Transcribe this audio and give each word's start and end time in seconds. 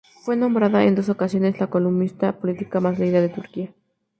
Fue 0.23 0.35
nombrada 0.35 0.83
en 0.83 0.95
dos 0.95 1.09
ocasiones 1.09 1.59
la 1.59 1.67
columnista 1.69 2.39
política 2.39 2.79
más 2.79 2.97
leída 2.97 3.21
de 3.21 3.29
Turquía. 3.29 3.71